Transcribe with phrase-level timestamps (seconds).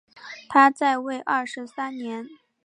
[0.49, 2.27] 他在位二十三年。